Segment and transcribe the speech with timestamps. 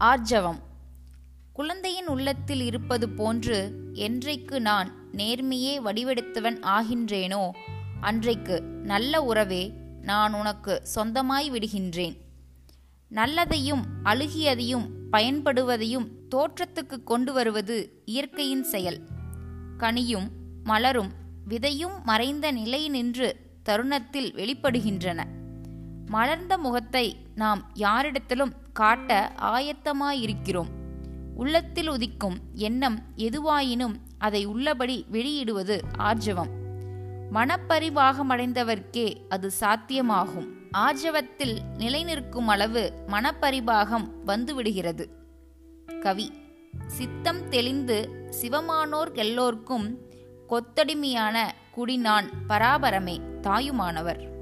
[0.00, 0.58] ஆர்ஜவம்.
[1.52, 7.50] குழந்தையின் உள்ளத்தில் இருப்பது போன்று என்றைக்கு நான் நேர்மையே வடிவெடுத்தவன் ஆகின்றேனோ
[8.00, 12.16] அன்றைக்கு நல்ல உறவே நான் உனக்கு சொந்தமாய் விடுகின்றேன்.
[13.10, 19.06] நல்லதையும் அழுகியதையும் பயன்படுவதையும் தோற்றத்துக்கு கொண்டு வருவது இயற்கையின் செயல்.
[19.78, 20.30] கனியும்
[20.64, 21.12] மலரும்
[21.48, 25.39] விதையும் மறைந்த நிலை நின்று தருணத்தில் வெளிப்படுகின்றன.
[26.10, 30.68] மலர்ந்த முகத்தை நாம் யாரிடத்திலும் காட்ட ஆயத்தமாயிருக்கிறோம்.
[31.34, 36.50] உள்ளத்தில் உதிக்கும் எண்ணம் எதுவாயினும் அதை உள்ளபடி வெளியிடுவது ஆர்ஜவம்.
[37.32, 40.48] மனப்பரிபாகமடைந்தவர்க்கே அது சாத்தியமாகும்.
[40.78, 45.06] ஆர்ஜவத்தில் நிலைநிற்கும் அளவு மனப்பரிபாகம் வந்துவிடுகிறது.
[46.00, 46.32] கவி
[46.86, 49.98] சித்தம் தெளிந்து சிவமானோர் எல்லோர்க்கும்
[50.48, 54.38] கொத்தடிமையான குடிநான் பராபரமே தாயுமானவர்.